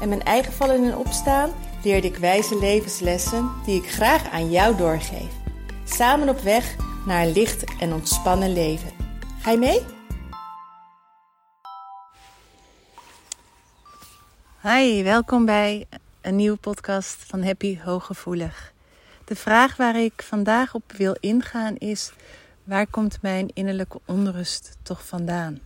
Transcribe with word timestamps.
en 0.00 0.08
mijn 0.08 0.22
eigen 0.22 0.52
vallen 0.52 0.84
en 0.84 0.96
opstaan 0.96 1.50
leerde 1.82 2.06
ik 2.06 2.16
wijze 2.16 2.58
levenslessen 2.58 3.50
die 3.64 3.82
ik 3.82 3.90
graag 3.90 4.30
aan 4.30 4.50
jou 4.50 4.76
doorgeef. 4.76 5.32
Samen 5.84 6.28
op 6.28 6.40
weg 6.40 6.76
naar 7.06 7.22
een 7.22 7.32
licht 7.32 7.64
en 7.80 7.92
ontspannen 7.92 8.52
leven. 8.52 8.90
Ga 9.40 9.50
je 9.50 9.58
mee? 9.58 9.80
Hi, 14.62 15.02
welkom 15.02 15.44
bij 15.44 15.86
een 16.20 16.36
nieuwe 16.36 16.56
podcast 16.56 17.24
van 17.26 17.42
Happy 17.42 17.78
Hooggevoelig. 17.80 18.72
De 19.24 19.36
vraag 19.36 19.76
waar 19.76 19.96
ik 20.00 20.22
vandaag 20.22 20.74
op 20.74 20.92
wil 20.92 21.16
ingaan 21.20 21.76
is: 21.76 22.12
waar 22.64 22.86
komt 22.86 23.22
mijn 23.22 23.50
innerlijke 23.54 24.00
onrust 24.06 24.76
toch 24.82 25.06
vandaan? 25.06 25.60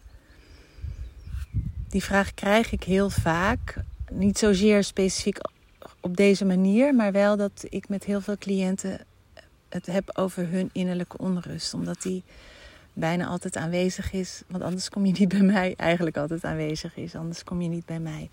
Die 1.89 2.05
vraag 2.05 2.35
krijg 2.35 2.73
ik 2.73 2.83
heel 2.83 3.11
vaak. 3.11 3.77
Niet 4.11 4.39
zozeer 4.39 4.85
specifiek 4.85 5.39
op 6.01 6.17
deze 6.17 6.45
manier, 6.45 6.95
maar 6.95 7.13
wel 7.13 7.37
dat 7.37 7.65
ik 7.69 7.89
met 7.89 8.05
heel 8.05 8.21
veel 8.21 8.39
cliënten 8.39 9.01
het 9.69 9.87
heb 9.87 10.11
over 10.19 10.49
hun 10.49 10.71
innerlijke 10.73 11.19
onrust. 11.19 11.75
Omdat 11.75 12.03
die 12.03 12.23
bijna 12.93 13.27
altijd 13.27 13.57
aanwezig 13.57 14.13
is. 14.13 14.43
Want 14.47 14.63
anders 14.63 14.89
kom 14.89 15.07
je 15.07 15.13
niet 15.19 15.29
bij 15.29 15.43
mij. 15.43 15.75
Eigenlijk 15.77 16.17
altijd 16.17 16.45
aanwezig 16.45 16.97
is. 16.97 17.15
Anders 17.15 17.45
kom 17.45 17.63
je 17.63 17.69
niet 17.69 17.87
bij 17.87 18.01
mij. 18.01 18.31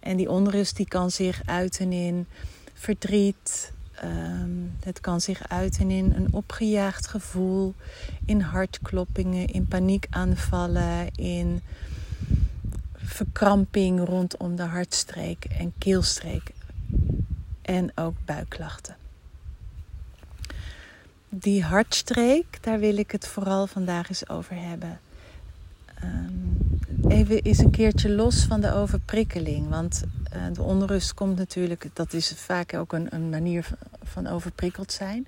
En 0.00 0.16
die 0.16 0.30
onrust 0.30 0.76
die 0.76 0.88
kan 0.88 1.10
zich 1.10 1.42
uiten 1.44 1.92
in 1.92 2.26
verdriet. 2.74 3.72
Ehm, 3.94 4.50
het 4.84 5.00
kan 5.00 5.20
zich 5.20 5.48
uiten 5.48 5.90
in 5.90 6.12
een 6.16 6.28
opgejaagd 6.30 7.06
gevoel. 7.06 7.74
In 8.26 8.40
hartkloppingen. 8.40 9.46
In 9.46 9.66
paniekaanvallen. 9.66 11.14
In 11.14 11.62
verkramping 13.12 14.06
rondom 14.06 14.56
de 14.56 14.62
hartstreek 14.62 15.44
en 15.44 15.72
keelstreek. 15.78 16.50
En 17.62 17.90
ook 17.94 18.14
buikklachten. 18.24 18.96
Die 21.28 21.62
hartstreek, 21.62 22.58
daar 22.60 22.78
wil 22.78 22.96
ik 22.96 23.10
het 23.10 23.26
vooral 23.26 23.66
vandaag 23.66 24.08
eens 24.08 24.28
over 24.28 24.56
hebben. 24.56 25.00
Um, 26.04 26.78
even 27.08 27.42
eens 27.42 27.58
een 27.58 27.70
keertje 27.70 28.10
los 28.10 28.44
van 28.44 28.60
de 28.60 28.72
overprikkeling. 28.72 29.68
Want 29.68 30.02
uh, 30.34 30.42
de 30.52 30.62
onrust 30.62 31.14
komt 31.14 31.36
natuurlijk, 31.36 31.86
dat 31.92 32.12
is 32.12 32.32
vaak 32.36 32.74
ook 32.74 32.92
een, 32.92 33.14
een 33.14 33.28
manier 33.28 33.62
van, 33.62 33.78
van 34.02 34.26
overprikkeld 34.26 34.92
zijn. 34.92 35.26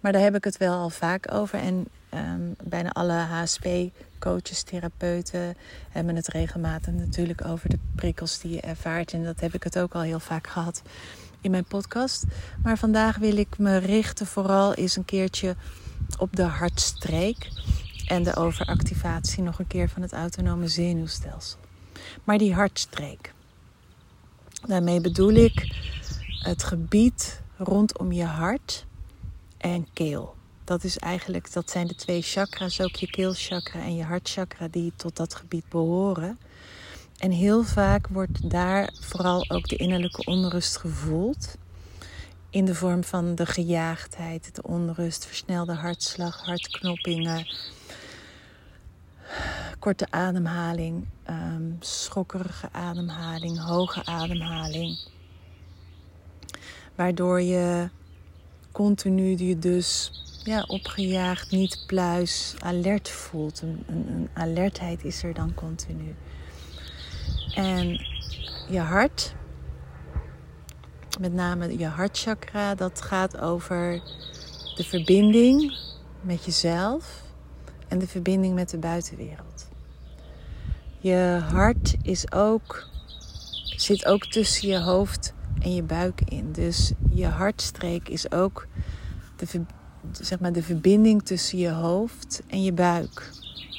Maar 0.00 0.12
daar 0.12 0.22
heb 0.22 0.34
ik 0.34 0.44
het 0.44 0.56
wel 0.56 0.74
al 0.74 0.90
vaak 0.90 1.32
over. 1.32 1.58
En 1.58 1.86
um, 2.14 2.54
bijna 2.64 2.90
alle 2.90 3.12
HSP-coaches, 3.12 4.62
therapeuten 4.62 5.56
hebben 5.90 6.16
het 6.16 6.28
regelmatig 6.28 6.94
natuurlijk 6.94 7.44
over 7.44 7.68
de 7.68 7.78
prikkels 7.94 8.38
die 8.38 8.52
je 8.52 8.60
ervaart. 8.60 9.12
En 9.12 9.24
dat 9.24 9.40
heb 9.40 9.54
ik 9.54 9.62
het 9.62 9.78
ook 9.78 9.94
al 9.94 10.00
heel 10.00 10.20
vaak 10.20 10.46
gehad 10.46 10.82
in 11.40 11.50
mijn 11.50 11.64
podcast. 11.64 12.24
Maar 12.62 12.78
vandaag 12.78 13.16
wil 13.16 13.36
ik 13.36 13.58
me 13.58 13.76
richten 13.76 14.26
vooral 14.26 14.74
eens 14.74 14.96
een 14.96 15.04
keertje 15.04 15.56
op 16.18 16.36
de 16.36 16.42
hartstreek. 16.42 17.48
En 18.06 18.22
de 18.22 18.36
overactivatie 18.36 19.42
nog 19.42 19.58
een 19.58 19.66
keer 19.66 19.88
van 19.88 20.02
het 20.02 20.12
autonome 20.12 20.68
zenuwstelsel. 20.68 21.58
Maar 22.24 22.38
die 22.38 22.54
hartstreek. 22.54 23.32
Daarmee 24.66 25.00
bedoel 25.00 25.32
ik 25.32 25.74
het 26.42 26.62
gebied 26.62 27.40
rondom 27.56 28.12
je 28.12 28.24
hart 28.24 28.86
en 29.58 29.86
keel. 29.92 30.34
Dat, 30.70 30.84
is 30.84 30.98
eigenlijk, 30.98 31.52
dat 31.52 31.70
zijn 31.70 31.86
de 31.86 31.94
twee 31.94 32.22
chakra's, 32.22 32.80
ook 32.80 32.96
je 32.96 33.06
keelchakra 33.06 33.80
en 33.80 33.96
je 33.96 34.04
hartchakra, 34.04 34.68
die 34.68 34.92
tot 34.96 35.16
dat 35.16 35.34
gebied 35.34 35.68
behoren. 35.68 36.38
En 37.18 37.30
heel 37.30 37.62
vaak 37.62 38.06
wordt 38.08 38.50
daar 38.50 38.92
vooral 39.00 39.50
ook 39.50 39.68
de 39.68 39.76
innerlijke 39.76 40.24
onrust 40.24 40.76
gevoeld. 40.76 41.56
In 42.50 42.64
de 42.64 42.74
vorm 42.74 43.04
van 43.04 43.34
de 43.34 43.46
gejaagdheid, 43.46 44.54
de 44.54 44.62
onrust, 44.62 45.26
versnelde 45.26 45.72
hartslag, 45.72 46.44
hartknoppingen, 46.44 47.46
korte 49.78 50.06
ademhaling, 50.10 51.06
um, 51.30 51.76
schokkerige 51.80 52.68
ademhaling, 52.72 53.64
hoge 53.64 54.04
ademhaling. 54.04 54.98
Waardoor 56.94 57.40
je 57.40 57.88
continu 58.72 59.36
je 59.36 59.58
dus 59.58 60.12
ja, 60.44 60.64
opgejaagd, 60.66 61.50
niet 61.50 61.84
pluis, 61.86 62.54
alert 62.58 63.08
voelt. 63.08 63.62
Een, 63.62 63.82
een, 63.86 64.08
een 64.08 64.28
alertheid 64.34 65.04
is 65.04 65.22
er 65.22 65.34
dan 65.34 65.54
continu. 65.54 66.14
En 67.54 68.06
je 68.68 68.80
hart, 68.80 69.34
met 71.20 71.32
name 71.32 71.78
je 71.78 71.86
hartchakra, 71.86 72.74
dat 72.74 73.00
gaat 73.00 73.38
over 73.38 74.02
de 74.74 74.84
verbinding 74.84 75.76
met 76.20 76.44
jezelf 76.44 77.22
en 77.88 77.98
de 77.98 78.08
verbinding 78.08 78.54
met 78.54 78.70
de 78.70 78.78
buitenwereld. 78.78 79.68
Je 80.98 81.40
hart 81.50 81.96
is 82.02 82.32
ook, 82.32 82.86
zit 83.76 84.06
ook 84.06 84.26
tussen 84.26 84.68
je 84.68 84.80
hoofd 84.80 85.34
en 85.58 85.74
je 85.74 85.82
buik 85.82 86.20
in. 86.20 86.52
Dus 86.52 86.92
je 87.10 87.26
hartstreek 87.26 88.08
is 88.08 88.32
ook 88.32 88.66
de, 89.36 89.46
zeg 90.20 90.40
maar, 90.40 90.52
de 90.52 90.62
verbinding 90.62 91.22
tussen 91.22 91.58
je 91.58 91.70
hoofd 91.70 92.42
en 92.46 92.62
je 92.62 92.72
buik. 92.72 93.30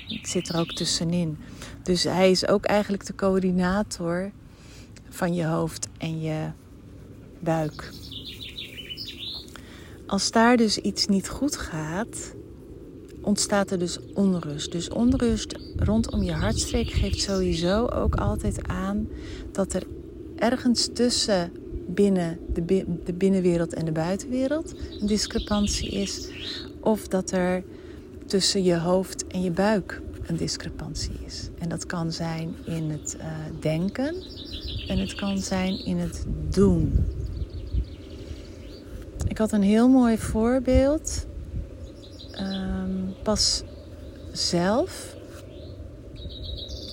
Het 0.07 0.29
zit 0.29 0.49
er 0.49 0.59
ook 0.59 0.71
tussenin. 0.71 1.37
Dus 1.83 2.03
hij 2.03 2.31
is 2.31 2.47
ook 2.47 2.65
eigenlijk 2.65 3.05
de 3.05 3.15
coördinator 3.15 4.31
van 5.09 5.33
je 5.33 5.45
hoofd 5.45 5.87
en 5.97 6.21
je 6.21 6.49
buik. 7.39 7.91
Als 10.07 10.31
daar 10.31 10.57
dus 10.57 10.77
iets 10.77 11.07
niet 11.07 11.29
goed 11.29 11.57
gaat, 11.57 12.33
ontstaat 13.21 13.71
er 13.71 13.79
dus 13.79 13.99
onrust. 14.13 14.71
Dus 14.71 14.89
onrust 14.89 15.55
rondom 15.75 16.23
je 16.23 16.31
hartstreek 16.31 16.89
geeft 16.89 17.21
sowieso 17.21 17.85
ook 17.85 18.15
altijd 18.15 18.67
aan 18.67 19.07
dat 19.51 19.73
er 19.73 19.83
ergens 20.35 20.89
tussen 20.93 21.51
binnen 21.94 22.40
de, 22.53 23.13
binnenwereld 23.13 23.74
en 23.74 23.85
de 23.85 23.91
buitenwereld 23.91 24.74
een 25.00 25.07
discrepantie 25.07 25.90
is. 25.90 26.29
Of 26.79 27.07
dat 27.07 27.31
er 27.31 27.63
tussen 28.25 28.63
je 28.63 28.78
hoofd 28.78 29.28
en 29.28 29.41
je 29.41 29.52
buik 29.52 30.01
een 30.25 30.35
discrepantie 30.35 31.13
is. 31.25 31.50
En 31.59 31.69
dat 31.69 31.85
kan 31.85 32.12
zijn 32.12 32.56
in 32.66 32.90
het 32.90 33.18
uh, 33.19 33.25
denken 33.59 34.16
en 34.88 34.97
het 34.97 35.16
kan 35.16 35.38
zijn 35.38 35.85
in 35.85 35.97
het 35.97 36.25
doen. 36.50 37.06
Ik 39.28 39.38
had 39.38 39.51
een 39.51 39.62
heel 39.62 39.88
mooi 39.88 40.18
voorbeeld. 40.18 41.25
Um, 42.40 43.13
pas 43.24 43.63
zelf 44.31 45.16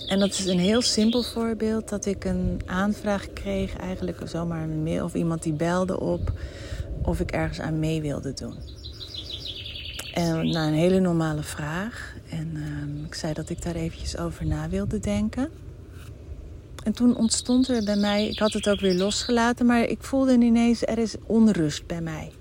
en 0.08 0.18
dat 0.18 0.30
is 0.30 0.46
een 0.46 0.58
heel 0.58 0.82
simpel 0.82 1.22
voorbeeld 1.22 1.88
dat 1.88 2.06
ik 2.06 2.24
een 2.24 2.60
aanvraag 2.66 3.32
kreeg, 3.32 3.76
eigenlijk 3.76 4.20
zomaar 4.24 4.62
een 4.62 4.82
mail 4.82 5.04
of 5.04 5.14
iemand 5.14 5.42
die 5.42 5.52
belde 5.52 6.00
op 6.00 6.32
of 7.02 7.20
ik 7.20 7.30
ergens 7.30 7.60
aan 7.60 7.78
mee 7.78 8.00
wilde 8.00 8.32
doen. 8.32 8.54
En 10.14 10.50
na 10.50 10.66
een 10.66 10.74
hele 10.74 11.00
normale 11.00 11.42
vraag. 11.42 12.14
En 12.30 12.52
uh, 12.54 13.04
ik 13.04 13.14
zei 13.14 13.32
dat 13.32 13.50
ik 13.50 13.62
daar 13.62 13.74
eventjes 13.74 14.18
over 14.18 14.46
na 14.46 14.68
wilde 14.68 14.98
denken. 14.98 15.48
En 16.84 16.92
toen 16.92 17.16
ontstond 17.16 17.68
er 17.68 17.84
bij 17.84 17.96
mij, 17.96 18.28
ik 18.28 18.38
had 18.38 18.52
het 18.52 18.68
ook 18.68 18.80
weer 18.80 18.94
losgelaten, 18.94 19.66
maar 19.66 19.82
ik 19.82 20.02
voelde 20.02 20.32
ineens 20.32 20.86
er 20.86 20.98
is 20.98 21.14
onrust 21.26 21.86
bij 21.86 22.00
mij. 22.00 22.32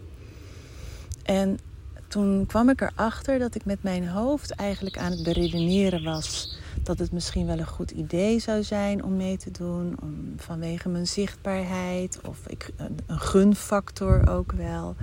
En 1.24 1.60
toen 2.08 2.46
kwam 2.46 2.70
ik 2.70 2.82
erachter 2.82 3.40
dat 3.40 3.56
ik 3.56 3.66
met 3.66 3.84
mijn 3.84 4.08
hoofd 4.08 4.52
eigenlijk 4.52 4.98
aan 4.98 5.12
het 5.12 5.24
beredeneren 5.24 6.04
was 6.04 6.57
dat 6.84 7.00
het 7.00 7.12
misschien 7.12 7.46
wel 7.46 7.60
een 7.60 7.68
goed 7.68 7.92
idee 7.92 8.40
zou 8.40 8.64
zijn 8.64 9.04
om 9.04 9.16
mee 9.16 9.38
te 9.38 9.52
doen. 9.52 9.98
Om, 10.02 10.34
vanwege 10.38 10.90
mijn 10.90 11.08
zichtbaarheid 11.08 12.20
of 12.26 12.48
ik, 12.48 12.70
een, 12.76 13.20
gunfactor 13.20 14.30
ook 14.30 14.52
wel. 14.52 14.96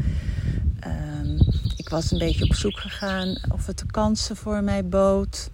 Um, 0.86 1.38
ik 1.76 1.88
was 1.88 2.10
een 2.10 2.18
beetje 2.18 2.44
op 2.44 2.54
zoek 2.54 2.76
gegaan 2.76 3.36
of 3.48 3.66
het 3.66 3.78
de 3.78 3.86
kansen 3.86 4.36
voor 4.36 4.62
mij 4.62 4.88
bood. 4.88 5.50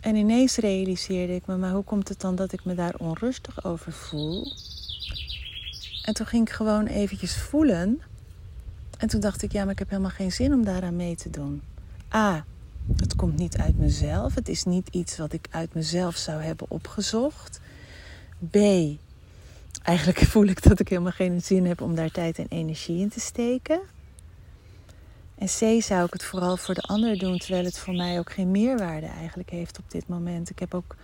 En 0.00 0.16
ineens 0.16 0.56
realiseerde 0.56 1.34
ik 1.34 1.46
me, 1.46 1.56
maar 1.56 1.72
hoe 1.72 1.84
komt 1.84 2.08
het 2.08 2.20
dan 2.20 2.34
dat 2.34 2.52
ik 2.52 2.64
me 2.64 2.74
daar 2.74 2.94
onrustig 2.98 3.64
over 3.64 3.92
voel? 3.92 4.52
En 6.02 6.14
toen 6.14 6.26
ging 6.26 6.48
ik 6.48 6.54
gewoon 6.54 6.86
eventjes 6.86 7.36
voelen. 7.36 8.02
En 8.98 9.08
toen 9.08 9.20
dacht 9.20 9.42
ik, 9.42 9.52
ja, 9.52 9.62
maar 9.62 9.72
ik 9.72 9.78
heb 9.78 9.90
helemaal 9.90 10.10
geen 10.10 10.32
zin 10.32 10.52
om 10.52 10.64
daaraan 10.64 10.96
mee 10.96 11.16
te 11.16 11.30
doen. 11.30 11.62
A, 12.14 12.44
het 12.96 13.16
komt 13.16 13.36
niet 13.38 13.56
uit 13.56 13.78
mezelf. 13.78 14.34
Het 14.34 14.48
is 14.48 14.64
niet 14.64 14.88
iets 14.90 15.16
wat 15.16 15.32
ik 15.32 15.46
uit 15.50 15.74
mezelf 15.74 16.16
zou 16.16 16.42
hebben 16.42 16.66
opgezocht. 16.70 17.60
B, 18.50 18.56
eigenlijk 19.82 20.18
voel 20.32 20.46
ik 20.46 20.62
dat 20.62 20.80
ik 20.80 20.88
helemaal 20.88 21.12
geen 21.12 21.42
zin 21.42 21.66
heb 21.66 21.80
om 21.80 21.94
daar 21.94 22.10
tijd 22.10 22.38
en 22.38 22.46
energie 22.48 23.00
in 23.00 23.08
te 23.08 23.20
steken. 23.20 23.80
En 25.38 25.46
C 25.46 25.82
zou 25.82 26.04
ik 26.04 26.12
het 26.12 26.24
vooral 26.24 26.56
voor 26.56 26.74
de 26.74 26.80
ander 26.80 27.18
doen, 27.18 27.38
terwijl 27.38 27.64
het 27.64 27.78
voor 27.78 27.94
mij 27.94 28.18
ook 28.18 28.32
geen 28.32 28.50
meerwaarde 28.50 29.06
eigenlijk 29.06 29.50
heeft 29.50 29.78
op 29.78 29.90
dit 29.90 30.08
moment. 30.08 30.50
Ik 30.50 30.58
heb 30.58 30.74
ook 30.74 30.96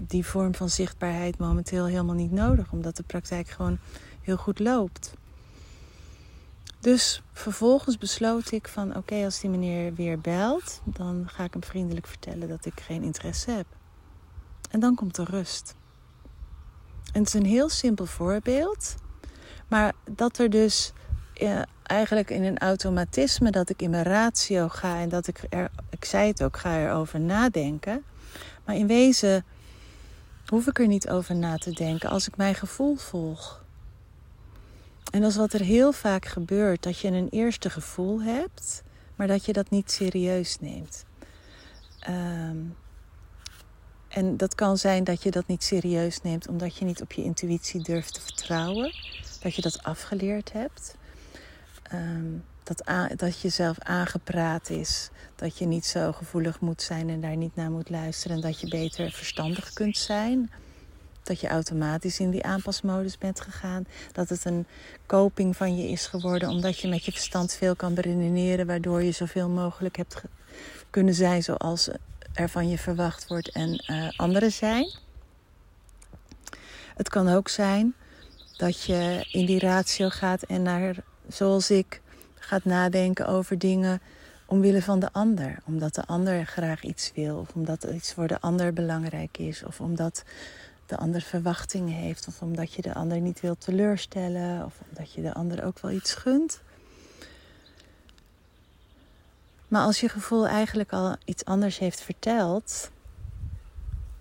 die 0.00 0.26
vorm 0.26 0.54
van 0.54 0.68
zichtbaarheid 0.68 1.38
momenteel 1.38 1.86
helemaal 1.86 2.14
niet 2.14 2.32
nodig, 2.32 2.72
omdat 2.72 2.96
de 2.96 3.02
praktijk 3.02 3.48
gewoon 3.48 3.78
heel 4.22 4.36
goed 4.36 4.58
loopt. 4.58 5.14
Dus 6.84 7.22
vervolgens 7.32 7.98
besloot 7.98 8.52
ik 8.52 8.68
van 8.68 8.96
oké, 8.96 9.24
als 9.24 9.40
die 9.40 9.50
meneer 9.50 9.94
weer 9.94 10.20
belt, 10.20 10.80
dan 10.84 11.24
ga 11.26 11.44
ik 11.44 11.52
hem 11.52 11.64
vriendelijk 11.64 12.06
vertellen 12.06 12.48
dat 12.48 12.64
ik 12.64 12.80
geen 12.80 13.02
interesse 13.02 13.50
heb. 13.50 13.66
En 14.70 14.80
dan 14.80 14.94
komt 14.94 15.14
de 15.14 15.24
rust. 15.24 15.74
En 17.12 17.20
het 17.20 17.26
is 17.26 17.34
een 17.34 17.46
heel 17.46 17.68
simpel 17.68 18.06
voorbeeld, 18.06 18.94
maar 19.68 19.92
dat 20.10 20.38
er 20.38 20.50
dus 20.50 20.92
ja, 21.34 21.66
eigenlijk 21.82 22.30
in 22.30 22.44
een 22.44 22.58
automatisme 22.58 23.50
dat 23.50 23.70
ik 23.70 23.82
in 23.82 23.90
mijn 23.90 24.04
ratio 24.04 24.68
ga 24.68 24.98
en 24.98 25.08
dat 25.08 25.26
ik 25.26 25.46
er, 25.48 25.70
ik 25.90 26.04
zei 26.04 26.28
het 26.28 26.42
ook, 26.42 26.56
ga 26.56 26.78
erover 26.78 27.20
nadenken. 27.20 28.04
Maar 28.64 28.76
in 28.76 28.86
wezen 28.86 29.44
hoef 30.46 30.66
ik 30.66 30.78
er 30.78 30.86
niet 30.86 31.08
over 31.08 31.34
na 31.34 31.56
te 31.56 31.70
denken 31.70 32.10
als 32.10 32.28
ik 32.28 32.36
mijn 32.36 32.54
gevoel 32.54 32.96
volg. 32.96 33.63
En 35.10 35.20
dat 35.20 35.30
is 35.30 35.36
wat 35.36 35.52
er 35.52 35.60
heel 35.60 35.92
vaak 35.92 36.26
gebeurt: 36.26 36.82
dat 36.82 36.98
je 36.98 37.08
een 37.08 37.28
eerste 37.28 37.70
gevoel 37.70 38.22
hebt, 38.22 38.82
maar 39.16 39.26
dat 39.26 39.44
je 39.44 39.52
dat 39.52 39.70
niet 39.70 39.90
serieus 39.90 40.60
neemt. 40.60 41.04
Ehm, 41.98 42.56
en 44.08 44.36
dat 44.36 44.54
kan 44.54 44.78
zijn 44.78 45.04
dat 45.04 45.22
je 45.22 45.30
dat 45.30 45.46
niet 45.46 45.64
serieus 45.64 46.22
neemt 46.22 46.48
omdat 46.48 46.76
je 46.76 46.84
niet 46.84 47.02
op 47.02 47.12
je 47.12 47.22
intuïtie 47.22 47.82
durft 47.82 48.14
te 48.14 48.20
vertrouwen, 48.20 48.92
dat 49.40 49.54
je 49.54 49.62
dat 49.62 49.82
afgeleerd 49.82 50.52
hebt. 50.52 50.96
Ehm, 51.82 52.32
dat, 52.62 52.82
dat 53.16 53.40
je 53.40 53.48
zelf 53.48 53.78
aangepraat 53.78 54.70
is. 54.70 55.10
Dat 55.36 55.58
je 55.58 55.66
niet 55.66 55.86
zo 55.86 56.12
gevoelig 56.12 56.60
moet 56.60 56.82
zijn 56.82 57.08
en 57.08 57.20
daar 57.20 57.36
niet 57.36 57.56
naar 57.56 57.70
moet 57.70 57.90
luisteren. 57.90 58.36
En 58.36 58.42
dat 58.42 58.60
je 58.60 58.68
beter 58.68 59.10
verstandig 59.10 59.72
kunt 59.72 59.96
zijn. 59.96 60.50
Dat 61.24 61.40
je 61.40 61.48
automatisch 61.48 62.20
in 62.20 62.30
die 62.30 62.44
aanpasmodus 62.44 63.18
bent 63.18 63.40
gegaan. 63.40 63.86
Dat 64.12 64.28
het 64.28 64.44
een 64.44 64.66
coping 65.06 65.56
van 65.56 65.76
je 65.76 65.88
is 65.88 66.06
geworden. 66.06 66.48
Omdat 66.48 66.78
je 66.78 66.88
met 66.88 67.04
je 67.04 67.12
verstand 67.12 67.52
veel 67.52 67.76
kan 67.76 67.94
beredeneren. 67.94 68.66
Waardoor 68.66 69.02
je 69.02 69.12
zoveel 69.12 69.48
mogelijk 69.48 69.96
hebt 69.96 70.22
kunnen 70.90 71.14
zijn 71.14 71.42
zoals 71.42 71.88
er 72.34 72.48
van 72.48 72.68
je 72.68 72.78
verwacht 72.78 73.28
wordt 73.28 73.52
en 73.52 73.84
uh, 73.86 74.08
anderen 74.16 74.52
zijn. 74.52 74.90
Het 76.96 77.08
kan 77.08 77.28
ook 77.28 77.48
zijn 77.48 77.94
dat 78.56 78.82
je 78.82 79.28
in 79.32 79.46
die 79.46 79.58
ratio 79.58 80.08
gaat 80.08 80.42
en 80.42 80.62
naar 80.62 80.96
zoals 81.28 81.70
ik 81.70 82.00
gaat 82.34 82.64
nadenken 82.64 83.26
over 83.26 83.58
dingen 83.58 84.00
omwille 84.46 84.82
van 84.82 84.98
de 84.98 85.12
ander. 85.12 85.58
Omdat 85.64 85.94
de 85.94 86.04
ander 86.06 86.46
graag 86.46 86.82
iets 86.82 87.12
wil, 87.14 87.38
of 87.38 87.54
omdat 87.54 87.84
iets 87.84 88.12
voor 88.12 88.26
de 88.26 88.40
ander 88.40 88.72
belangrijk 88.72 89.38
is, 89.38 89.64
of 89.64 89.80
omdat 89.80 90.22
de 90.86 90.96
ander 90.96 91.20
verwachtingen 91.20 91.94
heeft, 91.94 92.26
of 92.28 92.42
omdat 92.42 92.72
je 92.72 92.82
de 92.82 92.94
ander 92.94 93.20
niet 93.20 93.40
wilt 93.40 93.60
teleurstellen, 93.60 94.64
of 94.64 94.74
omdat 94.88 95.12
je 95.12 95.22
de 95.22 95.34
ander 95.34 95.64
ook 95.64 95.80
wel 95.80 95.90
iets 95.90 96.14
gunt. 96.14 96.60
Maar 99.68 99.82
als 99.82 100.00
je 100.00 100.08
gevoel 100.08 100.46
eigenlijk 100.46 100.92
al 100.92 101.16
iets 101.24 101.44
anders 101.44 101.78
heeft 101.78 102.00
verteld 102.00 102.90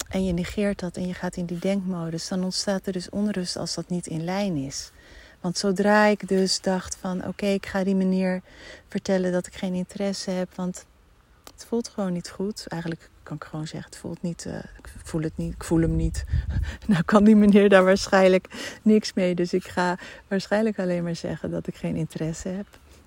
en 0.10 0.26
je 0.26 0.34
negeert 0.34 0.80
dat 0.80 0.98
en 0.98 1.08
je 1.08 1.14
gaat 1.14 1.36
in 1.36 1.46
die 1.46 1.60
denkmodus, 1.60 2.28
dan 2.28 2.44
ontstaat 2.44 2.86
er 2.88 2.94
dus 2.94 3.10
onrust 3.10 3.56
als 3.56 3.74
dat 3.74 3.90
niet 3.90 4.08
in 4.08 4.24
lijn 4.24 4.56
is. 4.56 4.92
Want 5.42 5.58
zodra 5.58 6.06
ik 6.06 6.28
dus 6.28 6.62
dacht 6.62 6.98
van 7.00 7.28
oké, 7.28 7.46
ik 7.46 7.66
ga 7.66 7.84
die 7.84 7.96
meneer 7.96 8.42
vertellen 8.88 9.32
dat 9.32 9.48
ik 9.48 9.54
geen 9.54 9.74
interesse 9.74 10.32
heb, 10.32 10.56
want 10.56 10.86
het 11.54 11.66
voelt 11.66 11.88
gewoon 11.88 12.14
niet 12.14 12.30
goed. 12.30 12.68
Eigenlijk 12.68 13.10
kan 13.24 13.36
ik 13.36 13.44
gewoon 13.44 13.68
zeggen, 13.68 13.90
het 13.90 14.00
voelt 14.00 14.22
niet, 14.22 14.46
uh, 14.46 14.56
ik 14.56 14.94
voel 15.04 15.22
het 15.22 15.38
niet, 15.38 15.54
ik 15.54 15.64
voel 15.64 15.82
hem 15.82 15.96
niet. 15.96 16.26
nou 16.88 17.04
kan 17.04 17.24
die 17.24 17.36
meneer 17.36 17.70
daar 17.70 17.84
waarschijnlijk 17.84 18.78
niks 18.82 19.14
mee, 19.14 19.36
dus 19.36 19.54
ik 19.54 19.64
ga 19.64 19.98
waarschijnlijk 20.28 20.80
alleen 20.80 21.04
maar 21.04 21.16
zeggen 21.16 21.52
dat 21.52 21.68
ik 21.68 21.76
geen 21.76 21.96
interesse 21.96 22.48
heb. 22.48 22.66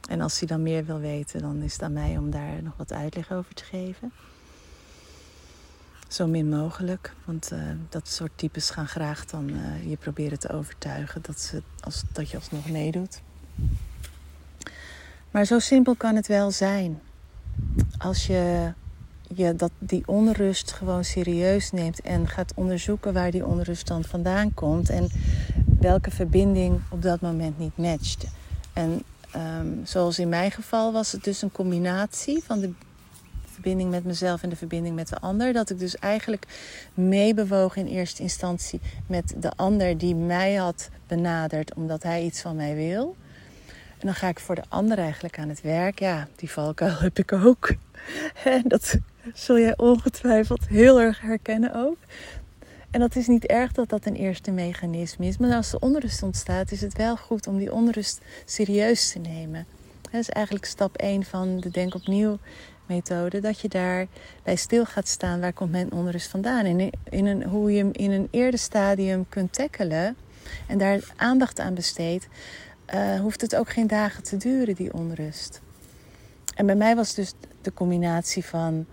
En 0.09 0.21
als 0.21 0.39
hij 0.39 0.49
dan 0.49 0.63
meer 0.63 0.85
wil 0.85 0.99
weten, 0.99 1.41
dan 1.41 1.63
is 1.63 1.73
het 1.73 1.83
aan 1.83 1.93
mij 1.93 2.17
om 2.17 2.31
daar 2.31 2.63
nog 2.63 2.77
wat 2.77 2.93
uitleg 2.93 3.33
over 3.33 3.55
te 3.55 3.65
geven. 3.65 4.13
Zo 6.09 6.27
min 6.27 6.49
mogelijk. 6.49 7.13
Want 7.25 7.51
uh, 7.53 7.59
dat 7.89 8.09
soort 8.09 8.33
types 8.35 8.71
gaan 8.71 8.89
graag 8.89 9.27
dan 9.27 9.51
uh, 9.51 9.91
je 9.91 9.97
proberen 9.97 10.39
te 10.39 10.49
overtuigen 10.49 11.23
dat, 11.23 11.41
ze, 11.41 11.63
als, 11.81 12.03
dat 12.13 12.31
je 12.31 12.37
alsnog 12.37 12.69
meedoet. 12.69 13.21
Maar 15.31 15.45
zo 15.45 15.59
simpel 15.59 15.95
kan 15.95 16.15
het 16.17 16.27
wel 16.27 16.51
zijn. 16.51 17.01
Als 17.99 18.27
je, 18.27 18.73
je 19.35 19.57
dat, 19.57 19.71
die 19.79 20.03
onrust 20.07 20.73
gewoon 20.73 21.05
serieus 21.05 21.73
neemt 21.73 22.01
en 22.01 22.29
gaat 22.29 22.53
onderzoeken 22.55 23.13
waar 23.13 23.31
die 23.31 23.47
onrust 23.47 23.87
dan 23.87 24.05
vandaan 24.05 24.55
komt 24.55 24.91
en 24.91 25.09
welke 25.81 26.11
verbinding 26.11 26.81
op 26.91 27.03
dat 27.03 27.21
moment 27.21 27.59
niet 27.59 27.77
matcht. 27.77 28.27
En 28.73 29.03
um, 29.37 29.81
zoals 29.85 30.19
in 30.19 30.29
mijn 30.29 30.51
geval 30.51 30.93
was 30.93 31.13
het 31.13 31.25
dus 31.25 31.43
een 31.43 31.53
combinatie 31.53 32.43
van 32.45 32.61
de 32.61 32.71
verbinding 33.45 33.91
met 33.91 34.05
mezelf 34.05 34.43
en 34.43 34.49
de 34.49 34.57
verbinding 34.57 34.95
met 34.95 35.09
de 35.09 35.19
ander. 35.19 35.53
Dat 35.53 35.71
ik 35.71 35.79
dus 35.79 35.97
eigenlijk 35.97 36.47
meebewoog 36.95 37.77
in 37.77 37.87
eerste 37.87 38.23
instantie 38.23 38.81
met 39.07 39.35
de 39.37 39.53
ander 39.57 39.99
die 39.99 40.15
mij 40.15 40.55
had 40.55 40.89
benaderd 41.07 41.75
omdat 41.75 42.03
hij 42.03 42.25
iets 42.25 42.41
van 42.41 42.57
mij 42.57 42.75
wil. 42.75 43.17
En 43.99 44.07
dan 44.07 44.15
ga 44.15 44.29
ik 44.29 44.41
voor 44.41 44.55
de 44.55 44.65
ander 44.69 44.99
eigenlijk 44.99 45.39
aan 45.39 45.49
het 45.49 45.61
werk. 45.61 45.99
Ja, 45.99 46.29
die 46.37 46.51
valkuil 46.51 46.99
heb 46.99 47.19
ik 47.19 47.33
ook. 47.33 47.75
En 48.45 48.63
dat 48.65 48.99
zul 49.35 49.59
jij 49.59 49.77
ongetwijfeld 49.77 50.69
heel 50.69 51.01
erg 51.01 51.21
herkennen 51.21 51.75
ook. 51.75 51.97
En 52.91 53.01
dat 53.01 53.17
is 53.17 53.27
niet 53.27 53.47
erg 53.47 53.73
dat 53.73 53.89
dat 53.89 54.07
een 54.07 54.15
eerste 54.15 54.51
mechanisme 54.51 55.27
is. 55.27 55.39
Maar 55.39 55.55
als 55.55 55.73
er 55.73 55.81
onrust 55.81 56.23
ontstaat, 56.23 56.71
is 56.71 56.81
het 56.81 56.97
wel 56.97 57.17
goed 57.17 57.47
om 57.47 57.59
die 57.59 57.73
onrust 57.73 58.21
serieus 58.45 59.11
te 59.13 59.19
nemen. 59.19 59.67
Dat 60.01 60.21
is 60.21 60.29
eigenlijk 60.29 60.65
stap 60.65 60.97
1 60.97 61.25
van 61.25 61.61
de 61.61 61.71
Denk 61.71 61.95
Opnieuw 61.95 62.39
methode. 62.87 63.41
Dat 63.41 63.61
je 63.61 63.69
daar 63.69 64.07
bij 64.43 64.57
stil 64.57 64.85
gaat 64.85 65.09
staan. 65.09 65.41
Waar 65.41 65.53
komt 65.53 65.71
mijn 65.71 65.93
onrust 65.93 66.29
vandaan? 66.29 66.65
En 66.65 66.91
in 67.11 67.27
een, 67.27 67.43
hoe 67.43 67.73
je 67.73 67.79
hem 67.79 67.91
in 67.93 68.11
een 68.11 68.29
eerder 68.31 68.61
stadium 68.61 69.27
kunt 69.29 69.53
tackelen. 69.53 70.17
En 70.67 70.79
daar 70.79 71.01
aandacht 71.17 71.61
aan 71.61 71.75
besteedt. 71.75 72.27
Uh, 72.95 73.21
hoeft 73.21 73.41
het 73.41 73.57
ook 73.57 73.71
geen 73.71 73.87
dagen 73.87 74.23
te 74.23 74.37
duren, 74.37 74.75
die 74.75 74.93
onrust. 74.93 75.61
En 76.55 76.67
bij 76.67 76.75
mij 76.75 76.97
was 76.97 77.15
dus 77.15 77.33
de 77.63 77.73
combinatie 77.73 78.45
van 78.45 78.87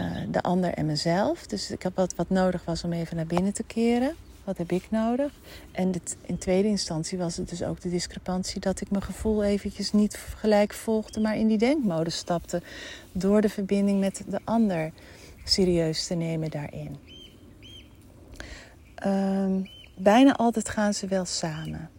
uh, 0.00 0.16
de 0.30 0.42
ander 0.42 0.74
en 0.74 0.86
mezelf. 0.86 1.46
Dus 1.46 1.70
ik 1.70 1.82
had 1.82 1.94
wat, 1.94 2.14
wat 2.14 2.30
nodig 2.30 2.64
was 2.64 2.84
om 2.84 2.92
even 2.92 3.16
naar 3.16 3.26
binnen 3.26 3.52
te 3.52 3.62
keren. 3.62 4.14
Wat 4.44 4.58
heb 4.58 4.72
ik 4.72 4.90
nodig? 4.90 5.32
En 5.72 5.92
in 6.22 6.38
tweede 6.38 6.68
instantie 6.68 7.18
was 7.18 7.36
het 7.36 7.48
dus 7.48 7.62
ook 7.62 7.80
de 7.80 7.90
discrepantie 7.90 8.60
dat 8.60 8.80
ik 8.80 8.90
mijn 8.90 9.02
gevoel 9.02 9.44
eventjes 9.44 9.92
niet 9.92 10.16
gelijk 10.16 10.72
volgde, 10.72 11.20
maar 11.20 11.36
in 11.36 11.46
die 11.46 11.58
denkmodus 11.58 12.16
stapte. 12.16 12.62
Door 13.12 13.40
de 13.40 13.48
verbinding 13.48 14.00
met 14.00 14.22
de 14.26 14.40
ander 14.44 14.92
serieus 15.44 16.06
te 16.06 16.14
nemen 16.14 16.50
daarin. 16.50 16.96
Um, 19.06 19.68
bijna 19.96 20.36
altijd 20.36 20.68
gaan 20.68 20.94
ze 20.94 21.06
wel 21.06 21.24
samen. 21.24 21.90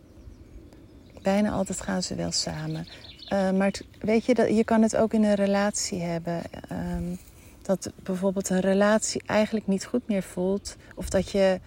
Bijna 1.28 1.52
altijd 1.52 1.82
gaan 1.82 2.04
ze 2.04 2.16
wel 2.16 2.32
samen. 2.32 2.88
Uh, 3.34 3.52
maar 3.52 3.74
weet 4.00 4.26
je, 4.26 4.34
dat, 4.34 4.56
je 4.56 4.64
kan 4.64 4.82
het 4.82 4.96
ook 4.96 5.14
in 5.14 5.24
een 5.24 5.36
relatie 5.36 6.02
hebben. 6.02 6.42
Um, 6.72 7.20
dat 7.62 7.92
bijvoorbeeld 8.04 8.50
een 8.50 8.60
relatie 8.60 9.22
eigenlijk 9.26 9.68
niet 9.68 9.86
goed 9.86 10.08
meer 10.08 10.24
voelt. 10.24 10.76
Of 10.96 11.10
dat 11.10 11.32
je 11.32 11.60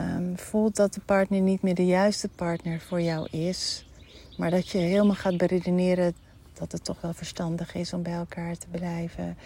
um, 0.00 0.38
voelt 0.38 0.76
dat 0.76 0.94
de 0.94 1.00
partner 1.00 1.40
niet 1.40 1.62
meer 1.62 1.74
de 1.74 1.86
juiste 1.86 2.28
partner 2.28 2.80
voor 2.80 3.00
jou 3.00 3.28
is. 3.30 3.86
Maar 4.36 4.50
dat 4.50 4.68
je 4.68 4.78
helemaal 4.78 5.14
gaat 5.14 5.36
beredeneren 5.36 6.14
dat 6.52 6.72
het 6.72 6.84
toch 6.84 7.00
wel 7.00 7.14
verstandig 7.14 7.74
is 7.74 7.92
om 7.92 8.02
bij 8.02 8.12
elkaar 8.12 8.56
te 8.56 8.68
blijven. 8.70 9.36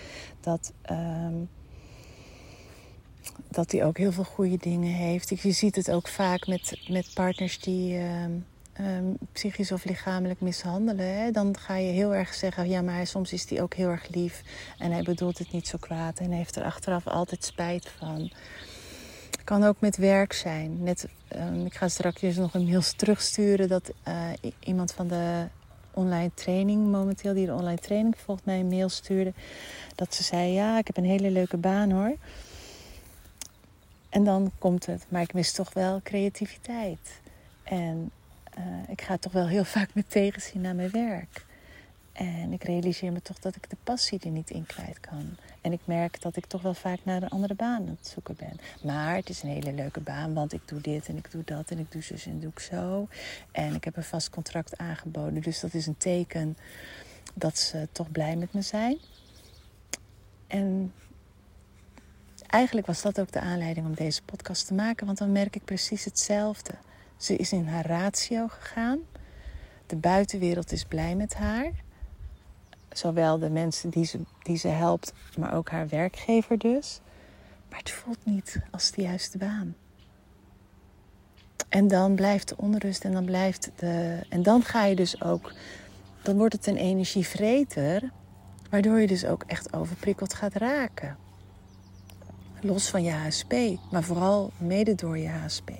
Dat, 0.40 0.72
um, 0.90 1.48
dat 3.48 3.72
hij 3.72 3.84
ook 3.84 3.98
heel 3.98 4.12
veel 4.12 4.24
goede 4.24 4.56
dingen 4.56 4.92
heeft. 4.92 5.42
Je 5.42 5.52
ziet 5.52 5.76
het 5.76 5.90
ook 5.90 6.08
vaak 6.08 6.46
met, 6.46 6.80
met 6.88 7.10
partners 7.14 7.60
die 7.60 7.98
um, 8.80 9.16
psychisch 9.32 9.72
of 9.72 9.84
lichamelijk 9.84 10.40
mishandelen. 10.40 11.32
Dan 11.32 11.56
ga 11.58 11.76
je 11.76 11.92
heel 11.92 12.14
erg 12.14 12.34
zeggen, 12.34 12.68
ja, 12.68 12.82
maar 12.82 13.06
soms 13.06 13.32
is 13.32 13.50
hij 13.50 13.62
ook 13.62 13.74
heel 13.74 13.88
erg 13.88 14.08
lief. 14.08 14.42
En 14.78 14.92
hij 14.92 15.02
bedoelt 15.02 15.38
het 15.38 15.52
niet 15.52 15.66
zo 15.66 15.78
kwaad. 15.80 16.18
En 16.18 16.30
heeft 16.30 16.56
er 16.56 16.64
achteraf 16.64 17.06
altijd 17.06 17.44
spijt 17.44 17.88
van 17.98 18.30
Kan 19.44 19.64
ook 19.64 19.80
met 19.80 19.96
werk 19.96 20.32
zijn. 20.32 20.82
Net, 20.82 21.08
ehm, 21.28 21.64
ik 21.66 21.74
ga 21.74 21.88
straks 21.88 22.22
nog 22.22 22.54
een 22.54 22.64
mail 22.64 22.82
terugsturen 22.96 23.68
dat 23.68 23.92
uh, 24.08 24.14
iemand 24.58 24.92
van 24.92 25.08
de 25.08 25.46
online 25.90 26.30
training 26.34 26.90
momenteel, 26.90 27.34
die 27.34 27.46
de 27.46 27.54
online 27.54 27.78
training 27.78 28.16
volgt, 28.18 28.44
mij 28.44 28.60
een 28.60 28.68
mail 28.68 28.88
stuurde. 28.88 29.32
Dat 29.94 30.14
ze 30.14 30.22
zei: 30.22 30.52
Ja, 30.52 30.78
ik 30.78 30.86
heb 30.86 30.96
een 30.96 31.04
hele 31.04 31.30
leuke 31.30 31.56
baan 31.56 31.90
hoor. 31.90 32.16
En 34.08 34.24
dan 34.24 34.50
komt 34.58 34.86
het, 34.86 35.06
maar 35.08 35.22
ik 35.22 35.34
mis 35.34 35.52
toch 35.52 35.72
wel 35.72 36.00
creativiteit. 36.02 37.20
En 37.62 38.10
uh, 38.66 38.88
ik 38.88 39.02
ga 39.02 39.16
toch 39.16 39.32
wel 39.32 39.48
heel 39.48 39.64
vaak 39.76 39.94
met 39.94 40.10
tegenzien 40.10 40.60
naar 40.60 40.74
mijn 40.74 40.90
werk. 40.90 41.44
En 42.12 42.52
ik 42.52 42.64
realiseer 42.64 43.12
me 43.12 43.22
toch 43.22 43.38
dat 43.38 43.56
ik 43.56 43.70
de 43.70 43.76
passie 43.84 44.20
er 44.24 44.30
niet 44.30 44.50
in 44.50 44.66
kwijt 44.66 45.00
kan. 45.00 45.36
En 45.60 45.72
ik 45.72 45.80
merk 45.84 46.22
dat 46.22 46.36
ik 46.36 46.46
toch 46.46 46.62
wel 46.62 46.74
vaak 46.74 46.98
naar 47.02 47.22
een 47.22 47.28
andere 47.28 47.54
baan 47.54 47.82
aan 47.82 47.96
het 48.00 48.08
zoeken 48.08 48.36
ben. 48.36 48.60
Maar 48.82 49.14
het 49.16 49.28
is 49.28 49.42
een 49.42 49.48
hele 49.48 49.72
leuke 49.72 50.00
baan, 50.00 50.34
want 50.34 50.52
ik 50.52 50.68
doe 50.68 50.80
dit 50.80 51.08
en 51.08 51.16
ik 51.16 51.30
doe 51.30 51.42
dat 51.44 51.70
en 51.70 51.78
ik 51.78 51.92
doe 51.92 52.02
zus 52.02 52.26
en 52.26 52.40
doe 52.40 52.50
ik 52.50 52.58
zo. 52.58 53.08
En 53.52 53.74
ik 53.74 53.84
heb 53.84 53.96
een 53.96 54.04
vast 54.04 54.30
contract 54.30 54.76
aangeboden. 54.78 55.42
Dus 55.42 55.60
dat 55.60 55.74
is 55.74 55.86
een 55.86 55.96
teken 55.96 56.56
dat 57.34 57.58
ze 57.58 57.88
toch 57.92 58.10
blij 58.10 58.36
met 58.36 58.52
me 58.52 58.62
zijn. 58.62 58.98
En 60.46 60.92
eigenlijk 62.46 62.86
was 62.86 63.02
dat 63.02 63.20
ook 63.20 63.32
de 63.32 63.40
aanleiding 63.40 63.86
om 63.86 63.94
deze 63.94 64.22
podcast 64.22 64.66
te 64.66 64.74
maken, 64.74 65.06
want 65.06 65.18
dan 65.18 65.32
merk 65.32 65.56
ik 65.56 65.64
precies 65.64 66.04
hetzelfde. 66.04 66.72
Ze 67.20 67.36
is 67.36 67.52
in 67.52 67.66
haar 67.66 67.86
ratio 67.86 68.48
gegaan. 68.48 68.98
De 69.86 69.96
buitenwereld 69.96 70.72
is 70.72 70.84
blij 70.84 71.14
met 71.14 71.34
haar. 71.34 71.70
Zowel 72.92 73.38
de 73.38 73.50
mensen 73.50 73.90
die 73.90 74.04
ze, 74.04 74.20
die 74.42 74.56
ze 74.56 74.68
helpt, 74.68 75.12
maar 75.38 75.54
ook 75.54 75.70
haar 75.70 75.88
werkgever 75.88 76.58
dus. 76.58 77.00
Maar 77.68 77.78
het 77.78 77.90
voelt 77.90 78.24
niet 78.24 78.60
als 78.70 78.90
de 78.90 79.02
juiste 79.02 79.38
baan. 79.38 79.74
En 81.68 81.88
dan 81.88 82.14
blijft 82.14 82.48
de 82.48 82.56
onrust 82.56 83.04
en 83.04 83.12
dan 83.12 83.24
blijft 83.24 83.70
de. 83.76 84.20
En 84.28 84.42
dan 84.42 84.62
ga 84.62 84.84
je 84.84 84.96
dus 84.96 85.22
ook. 85.22 85.52
Dan 86.22 86.36
wordt 86.36 86.54
het 86.54 86.66
een 86.66 86.76
energievreter, 86.76 88.10
waardoor 88.70 89.00
je 89.00 89.06
dus 89.06 89.24
ook 89.24 89.44
echt 89.46 89.72
overprikkeld 89.72 90.34
gaat 90.34 90.54
raken. 90.54 91.16
Los 92.62 92.90
van 92.90 93.02
je 93.02 93.10
HSP, 93.10 93.54
maar 93.90 94.02
vooral 94.02 94.50
mede 94.58 94.94
door 94.94 95.18
je 95.18 95.28
HSP, 95.28 95.70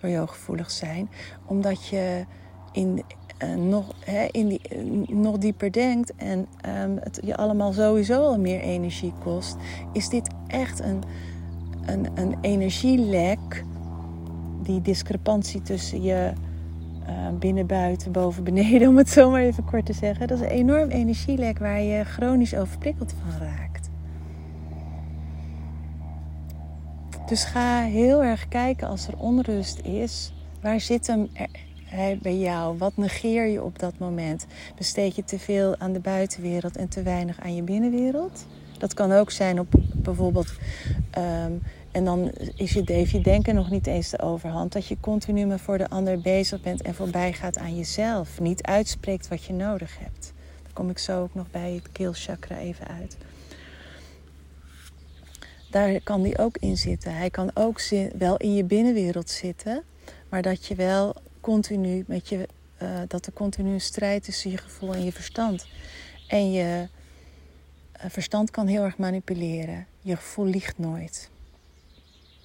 door 0.00 0.10
je 0.10 0.16
hooggevoelig 0.16 0.70
zijn, 0.70 1.10
omdat 1.46 1.86
je 1.86 2.24
in, 2.72 3.02
uh, 3.42 3.54
nog, 3.54 3.94
hè, 4.04 4.26
in 4.30 4.48
die, 4.48 4.60
uh, 4.72 5.08
nog 5.08 5.38
dieper 5.38 5.72
denkt 5.72 6.12
en 6.16 6.46
um, 6.82 6.98
het 7.00 7.20
je 7.24 7.36
allemaal 7.36 7.72
sowieso 7.72 8.22
al 8.22 8.38
meer 8.38 8.60
energie 8.60 9.12
kost, 9.22 9.56
is 9.92 10.08
dit 10.08 10.28
echt 10.46 10.80
een, 10.80 11.02
een, 11.86 12.08
een 12.14 12.36
energielek. 12.40 13.64
Die 14.62 14.80
discrepantie 14.80 15.62
tussen 15.62 16.02
je 16.02 16.32
uh, 17.08 17.38
binnen, 17.38 17.66
buiten, 17.66 18.12
boven, 18.12 18.44
beneden, 18.54 18.88
om 18.88 18.96
het 18.96 19.10
zo 19.10 19.30
maar 19.30 19.42
even 19.42 19.64
kort 19.64 19.86
te 19.86 19.92
zeggen. 19.92 20.26
Dat 20.26 20.40
is 20.40 20.44
een 20.44 20.52
enorm 20.52 20.88
energielek 20.88 21.58
waar 21.58 21.80
je 21.80 22.04
chronisch 22.04 22.54
overprikkeld 22.54 23.14
van 23.22 23.46
raakt. 23.46 23.73
Dus 27.26 27.44
ga 27.44 27.82
heel 27.82 28.22
erg 28.22 28.48
kijken 28.48 28.88
als 28.88 29.06
er 29.06 29.18
onrust 29.18 29.78
is. 29.78 30.32
Waar 30.60 30.80
zit 30.80 31.06
hem 31.06 31.30
bij 32.22 32.36
jou? 32.38 32.78
Wat 32.78 32.96
negeer 32.96 33.46
je 33.46 33.62
op 33.62 33.78
dat 33.78 33.98
moment? 33.98 34.46
Besteed 34.76 35.16
je 35.16 35.24
te 35.24 35.38
veel 35.38 35.76
aan 35.78 35.92
de 35.92 36.00
buitenwereld 36.00 36.76
en 36.76 36.88
te 36.88 37.02
weinig 37.02 37.40
aan 37.40 37.54
je 37.54 37.62
binnenwereld? 37.62 38.46
Dat 38.78 38.94
kan 38.94 39.12
ook 39.12 39.30
zijn 39.30 39.60
op 39.60 39.66
bijvoorbeeld. 39.92 40.52
Um, 41.18 41.62
en 41.92 42.04
dan 42.04 42.30
is 42.56 42.72
je, 42.72 43.06
je 43.10 43.20
denken 43.20 43.54
nog 43.54 43.70
niet 43.70 43.86
eens 43.86 44.10
de 44.10 44.20
overhand. 44.20 44.72
Dat 44.72 44.86
je 44.86 44.96
continu 45.00 45.46
maar 45.46 45.58
voor 45.58 45.78
de 45.78 45.88
ander 45.88 46.20
bezig 46.20 46.60
bent 46.60 46.82
en 46.82 46.94
voorbij 46.94 47.32
gaat 47.32 47.58
aan 47.58 47.76
jezelf. 47.76 48.40
Niet 48.40 48.62
uitspreekt 48.62 49.28
wat 49.28 49.44
je 49.44 49.52
nodig 49.52 49.98
hebt. 49.98 50.32
Dan 50.62 50.72
kom 50.72 50.90
ik 50.90 50.98
zo 50.98 51.22
ook 51.22 51.34
nog 51.34 51.50
bij 51.50 51.72
het 51.72 51.92
keelchakra 51.92 52.58
even 52.58 52.86
uit. 52.88 53.16
Daar 55.74 56.00
kan 56.00 56.22
die 56.22 56.38
ook 56.38 56.56
in 56.58 56.76
zitten. 56.76 57.16
Hij 57.16 57.30
kan 57.30 57.50
ook 57.54 57.80
wel 58.18 58.36
in 58.36 58.54
je 58.54 58.64
binnenwereld 58.64 59.30
zitten. 59.30 59.82
Maar 60.28 60.42
dat 60.42 60.66
je 60.66 60.74
wel 60.74 61.14
continu 61.40 62.04
met 62.06 62.28
je, 62.28 62.48
uh, 62.82 63.00
dat 63.08 63.26
er 63.26 63.32
continu 63.32 63.72
een 63.72 63.80
strijd 63.80 64.24
tussen 64.24 64.50
je 64.50 64.56
gevoel 64.56 64.94
en 64.94 65.04
je 65.04 65.12
verstand. 65.12 65.66
En 66.28 66.52
je 66.52 66.88
uh, 67.96 68.10
verstand 68.10 68.50
kan 68.50 68.66
heel 68.66 68.82
erg 68.82 68.98
manipuleren. 68.98 69.86
Je 70.00 70.16
gevoel 70.16 70.46
liegt 70.46 70.78
nooit. 70.78 71.30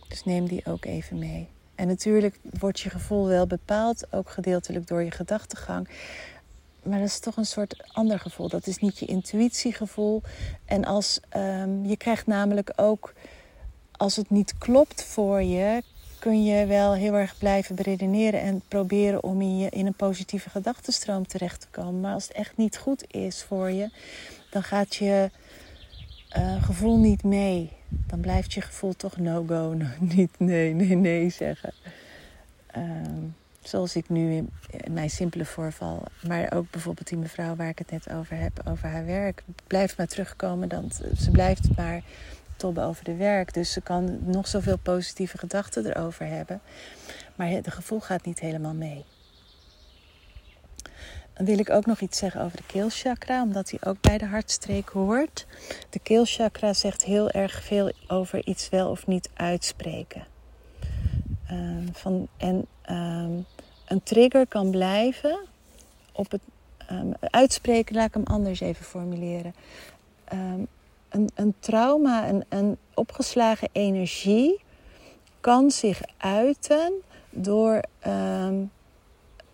Dus 0.07 0.24
neem 0.24 0.48
die 0.48 0.65
ook 0.65 0.86
even 0.86 1.19
mee. 1.19 1.48
En 1.75 1.88
natuurlijk 1.88 2.39
wordt 2.59 2.79
je 2.79 2.89
gevoel 2.89 3.27
wel 3.27 3.48
bepaald, 3.48 4.13
ook 4.13 4.29
gedeeltelijk 4.29 4.88
door 4.88 5.03
je 5.03 5.12
gedachtegang. 5.12 5.89
Maar 6.89 7.00
dat 7.00 7.08
is 7.08 7.19
toch 7.19 7.38
een 7.38 7.46
soort 7.46 7.89
ander 7.93 8.19
gevoel. 8.19 8.50
Dat 8.50 8.67
is 8.67 8.77
niet 8.77 9.00
je 9.00 9.05
intuïtiegevoel. 9.05 10.22
En 10.65 10.86
als 10.86 11.19
um, 11.38 11.86
je 11.86 11.98
krijgt 11.98 12.27
namelijk 12.27 12.74
ook, 12.75 13.13
als 13.91 14.15
het 14.15 14.29
niet 14.29 14.58
klopt 14.58 15.03
voor 15.03 15.41
je, 15.41 15.84
kun 16.19 16.43
je 16.43 16.65
wel 16.65 16.93
heel 16.93 17.13
erg 17.13 17.38
blijven 17.38 17.75
beredeneren 17.75 18.41
en 18.41 18.62
proberen 18.67 19.24
om 19.24 19.41
in, 19.41 19.58
je, 19.58 19.69
in 19.69 19.86
een 19.86 19.93
positieve 19.93 20.50
gedachtenstroom 20.50 21.27
terecht 21.27 21.62
te 21.62 21.67
komen. 21.72 22.00
Maar 22.00 22.13
als 22.13 22.27
het 22.27 22.38
echt 22.38 22.58
niet 22.58 22.77
goed 22.77 23.13
is 23.13 23.43
voor 23.43 23.72
je, 23.72 23.89
dan 24.50 24.63
gaat 24.63 24.96
je 24.96 25.29
uh, 26.38 26.63
gevoel 26.63 26.98
niet 26.98 27.24
mee. 27.24 27.72
Dan 27.89 28.19
blijft 28.19 28.53
je 28.53 28.62
gevoel 28.62 28.96
toch 28.96 29.17
no-go, 29.17 29.77
niet 30.15 30.31
nee, 30.38 30.74
nee, 30.74 30.96
nee 30.96 31.29
zeggen. 31.29 31.74
Uh, 32.77 32.84
zoals 33.62 33.96
ik 33.96 34.10
nu 34.10 34.36
in, 34.36 34.50
mijn 34.94 35.10
simpele 35.10 35.46
voorval, 35.46 36.04
maar 36.28 36.51
ook 36.54 36.72
bijvoorbeeld 36.72 37.08
die 37.08 37.18
mevrouw 37.18 37.56
waar 37.56 37.70
ik 37.70 37.80
het 37.80 37.92
net 37.92 38.10
over 38.10 38.38
heb, 38.38 38.62
over 38.66 38.89
haar 38.89 39.06
werk, 39.06 39.44
blijft 39.68 39.98
maar 39.98 40.08
terugkomen. 40.08 40.70
Dan, 40.70 40.92
ze 41.18 41.32
blijft 41.32 41.75
maar 41.75 42.01
tobben 42.60 42.84
over 42.84 43.04
de 43.04 43.16
werk. 43.16 43.54
Dus 43.54 43.72
ze 43.72 43.82
kan 43.82 44.20
nog 44.22 44.48
zoveel 44.48 44.78
positieve 44.78 45.38
gedachten 45.38 45.86
erover 45.86 46.25
hebben. 46.25 46.62
Maar 47.36 47.48
het 47.48 47.72
gevoel 47.72 48.00
gaat 48.00 48.25
niet 48.25 48.39
helemaal 48.39 48.74
mee. 48.74 49.06
Dan 51.34 51.46
wil 51.46 51.60
ik 51.60 51.70
ook 51.70 51.86
nog 51.86 52.00
iets 52.00 52.18
zeggen 52.18 52.42
over 52.42 52.58
de 52.58 52.66
keelchakra, 52.66 53.42
omdat 53.42 53.68
die 53.68 53.86
ook 53.86 54.01
bij 54.01 54.18
de 54.18 54.25
hartstreek 54.25 54.89
hoort. 54.89 55.46
De 55.89 56.00
keelchakra 56.00 56.74
zegt 56.74 57.04
heel 57.04 57.30
erg 57.30 57.63
veel 57.63 57.92
over 58.08 58.46
iets 58.46 58.70
wel 58.70 58.89
of 58.89 59.08
niet 59.08 59.30
uitspreken. 59.34 60.25
Um, 61.51 61.89
van, 61.94 62.28
en 62.38 62.66
um, 62.89 63.46
een 63.88 64.03
trigger 64.03 64.48
kan 64.48 64.72
blijven 64.72 65.39
op 66.12 66.31
het 66.31 66.41
um, 66.91 67.13
uitspreken, 67.19 67.96
laat 67.96 68.08
ik 68.08 68.13
hem 68.13 68.24
anders 68.24 68.60
even 68.60 68.86
formuleren 68.86 69.53
een, 71.10 71.29
een 71.36 71.53
trauma, 71.60 72.29
een, 72.29 72.46
een 72.50 72.77
opgeslagen 72.93 73.69
energie 73.72 74.60
kan 75.39 75.72
zich 75.72 76.01
uiten 76.17 76.93
door 77.29 77.81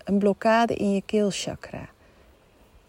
een 0.04 0.18
blokkade 0.18 0.74
in 0.74 0.92
je 0.92 1.02
keelchakra. 1.06 1.88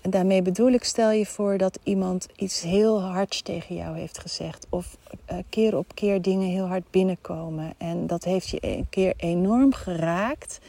En 0.08 0.14
daarmee 0.14 0.42
bedoel 0.42 0.72
ik, 0.72 0.84
stel 0.84 1.12
je 1.12 1.26
voor 1.26 1.58
dat 1.58 1.80
iemand 1.84 2.28
iets 2.36 2.62
heel 2.62 3.02
hards 3.02 3.42
tegen 3.42 3.76
jou 3.76 3.98
heeft 3.98 4.20
gezegd. 4.20 4.66
Of 4.70 4.98
uh, 5.32 5.38
keer 5.50 5.78
op 5.78 5.96
keer 5.96 6.22
dingen 6.22 6.50
heel 6.50 6.66
hard 6.66 6.92
binnenkomen. 6.92 7.74
En 7.78 8.08
dat 8.08 8.24
heeft 8.24 8.50
je 8.50 8.58
een 8.62 8.88
keer 8.90 9.14
enorm 9.18 9.74
geraakt. 9.74 10.60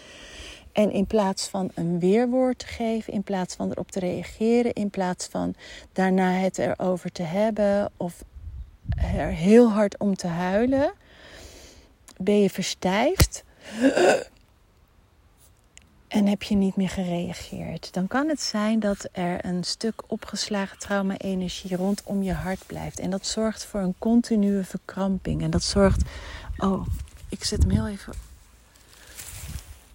En 0.73 0.91
in 0.91 1.07
plaats 1.07 1.49
van 1.49 1.71
een 1.75 1.99
weerwoord 1.99 2.59
te 2.59 2.67
geven, 2.67 3.13
in 3.13 3.23
plaats 3.23 3.55
van 3.55 3.71
erop 3.71 3.91
te 3.91 3.99
reageren, 3.99 4.73
in 4.73 4.91
plaats 4.91 5.27
van 5.27 5.55
daarna 5.93 6.31
het 6.31 6.59
erover 6.59 7.13
te 7.13 7.23
hebben 7.23 7.91
of 7.97 8.25
er 8.97 9.33
heel 9.33 9.71
hard 9.71 9.99
om 9.99 10.17
te 10.17 10.27
huilen, 10.27 10.93
ben 12.17 12.41
je 12.41 12.51
verstijfd 12.51 13.45
en 16.09 16.27
heb 16.27 16.43
je 16.43 16.55
niet 16.55 16.77
meer 16.77 16.89
gereageerd. 16.89 17.93
Dan 17.93 18.07
kan 18.07 18.29
het 18.29 18.41
zijn 18.41 18.81
dat 18.81 19.09
er 19.13 19.45
een 19.45 19.65
stuk 19.65 20.03
opgeslagen 20.07 20.79
trauma-energie 20.79 21.77
rondom 21.77 22.23
je 22.23 22.33
hart 22.33 22.67
blijft. 22.67 22.99
En 22.99 23.11
dat 23.11 23.27
zorgt 23.27 23.65
voor 23.65 23.81
een 23.81 23.95
continue 23.99 24.63
verkramping. 24.63 25.43
En 25.43 25.51
dat 25.51 25.63
zorgt. 25.63 26.03
Oh, 26.57 26.87
ik 27.29 27.45
zet 27.45 27.63
hem 27.63 27.71
heel 27.71 27.89
even 27.89 28.13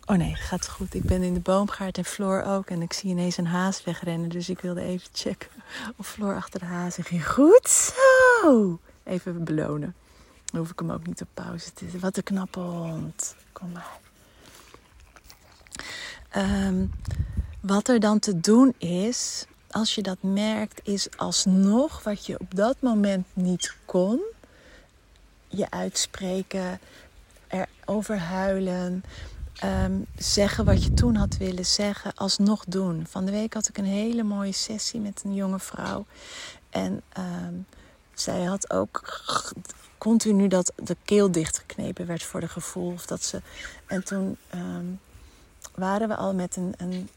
Oh 0.06 0.18
nee, 0.18 0.36
gaat 0.36 0.68
goed. 0.68 0.94
Ik 0.94 1.04
ben 1.04 1.22
in 1.22 1.34
de 1.34 1.40
boomgaard 1.40 1.98
en 1.98 2.06
Floor 2.06 2.44
ook. 2.44 2.70
En 2.70 2.82
ik 2.82 2.94
zie 2.94 3.10
ineens 3.10 3.38
een 3.38 3.46
haas 3.46 3.84
wegrennen. 3.84 4.30
Dus 4.30 4.50
ik 4.50 4.60
wilde 4.60 4.82
even 4.82 5.08
checken 5.14 5.50
of 5.98 6.08
Floor 6.08 6.36
achter 6.36 6.60
de 6.60 6.66
haas 6.66 6.98
ging. 7.02 7.28
Goed 7.28 7.70
zo! 7.70 8.80
Even 9.04 9.44
belonen. 9.44 9.96
Dan 10.46 10.60
hoef 10.60 10.72
ik 10.72 10.80
hem 10.80 10.92
ook 10.92 11.06
niet 11.06 11.22
op 11.22 11.28
pauze 11.34 11.74
te 11.74 11.84
zetten. 11.84 12.00
Wat 12.00 12.18
een 12.18 12.24
knappe 12.24 12.60
hond. 12.60 13.36
Kom 13.52 13.72
maar. 13.72 14.03
Um, 16.38 16.92
wat 17.60 17.88
er 17.88 18.00
dan 18.00 18.20
te 18.20 18.40
doen 18.40 18.74
is, 18.78 19.46
als 19.72 19.96
je 19.96 20.02
dat 20.02 20.18
merkt, 20.22 20.82
is 20.84 21.18
alsnog 21.18 22.04
wat 22.04 22.26
je 22.26 22.40
op 22.40 22.56
dat 22.56 22.76
moment 22.82 23.26
niet 23.34 23.76
kon, 23.86 24.22
je 25.48 25.72
uitspreken 25.72 26.80
erover 27.48 28.18
huilen. 28.18 29.04
Ehm, 29.54 30.00
zeggen 30.18 30.66
wat 30.66 30.84
je 30.84 30.94
toen 30.94 31.16
had 31.16 31.38
willen 31.38 31.66
zeggen, 31.66 32.14
alsnog 32.16 32.64
doen. 32.68 33.06
Van 33.10 33.26
de 33.26 33.32
week 33.32 33.54
had 33.54 33.68
ik 33.68 33.78
een 33.78 33.86
hele 33.86 34.24
mooie 34.24 34.52
sessie 34.52 35.00
met 35.00 35.22
een 35.26 35.34
jonge 35.34 35.60
vrouw. 35.60 36.06
En 36.70 37.02
ehm, 37.10 37.54
zij 38.14 38.44
had 38.44 38.72
ook 38.72 39.22
continu 39.98 40.48
dat 40.48 40.74
de 40.76 40.98
keel 41.06 41.32
dichtgeknepen 41.32 42.06
werd 42.06 42.24
voor 42.24 42.40
de 42.40 42.48
gevoel. 42.48 42.92
Of 42.92 43.06
dat 43.06 43.24
ze... 43.24 43.42
En 43.88 44.04
toen 44.04 44.38
waren 45.76 46.08
we 46.08 46.16
al 46.16 46.34
met 46.34 46.56
een, 46.56 46.74
een 46.78 47.10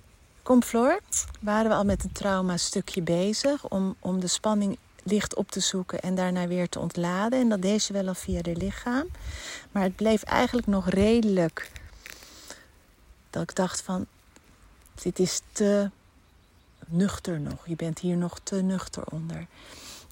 Comflor 0.47 1.01
waren 1.41 1.71
we 1.71 1.77
al 1.77 1.85
met 1.85 2.05
een 2.05 2.13
trauma 2.13 2.57
stukje 2.57 3.03
bezig 3.03 3.69
om, 3.69 3.97
om 3.99 4.21
de 4.21 4.27
spanning 4.27 4.79
licht 5.03 5.35
op 5.35 5.51
te 5.51 5.61
zoeken 5.61 6.01
en 6.01 6.15
daarna 6.15 6.47
weer 6.47 6.69
te 6.69 6.79
ontladen. 6.79 7.41
En 7.41 7.49
dat 7.49 7.63
deed 7.63 7.83
ze 7.83 7.93
wel 7.93 8.07
al 8.07 8.15
via 8.15 8.43
de 8.43 8.57
lichaam. 8.57 9.07
Maar 9.73 9.83
het 9.83 9.97
bleef 9.97 10.23
eigenlijk 10.23 10.67
nog 10.67 10.89
redelijk. 10.89 11.71
Dat 13.31 13.43
ik 13.43 13.55
dacht 13.55 13.83
van, 13.83 14.07
dit 14.95 15.19
is 15.19 15.41
te 15.53 15.91
nuchter 16.87 17.41
nog. 17.41 17.67
Je 17.67 17.77
bent 17.77 17.99
hier 17.99 18.17
nog 18.17 18.39
te 18.43 18.63
nuchter 18.63 19.03
onder. 19.11 19.47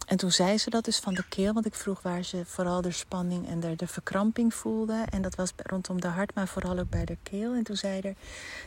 En 0.07 0.17
toen 0.17 0.33
zei 0.33 0.59
ze 0.59 0.71
dat 0.71 0.85
dus 0.85 0.99
van 0.99 1.15
de 1.15 1.25
keel, 1.29 1.53
want 1.53 1.67
ik 1.67 1.75
vroeg 1.75 2.03
waar 2.03 2.23
ze 2.23 2.43
vooral 2.45 2.81
de 2.81 2.91
spanning 2.91 3.49
en 3.49 3.61
de, 3.61 3.77
de 3.77 3.87
verkramping 3.87 4.55
voelde. 4.55 5.05
En 5.11 5.23
dat 5.23 5.35
was 5.35 5.53
rondom 5.57 6.01
de 6.01 6.09
hart, 6.09 6.35
maar 6.35 6.49
vooral 6.49 6.79
ook 6.79 6.91
bij 6.91 7.05
de 7.05 7.17
keel. 7.23 7.55
En 7.55 7.63
toen 7.63 7.77
zei 7.77 8.01
er, 8.01 8.15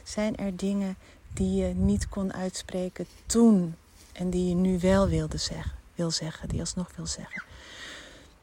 zijn 0.03 0.35
er 0.35 0.57
dingen 0.57 0.97
die 1.33 1.65
je 1.65 1.73
niet 1.73 2.09
kon 2.09 2.33
uitspreken 2.33 3.05
toen 3.25 3.75
en 4.11 4.29
die 4.29 4.49
je 4.49 4.55
nu 4.55 4.79
wel 4.79 5.07
wilde 5.07 5.37
zeggen, 5.37 5.71
wil 5.95 6.11
zeggen, 6.11 6.49
die 6.49 6.59
alsnog 6.59 6.89
wil 6.95 7.07
zeggen. 7.07 7.43